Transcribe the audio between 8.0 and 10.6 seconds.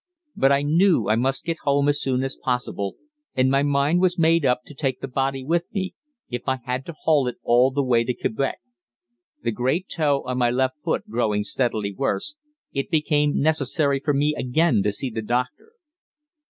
to Quebec. The great toe on my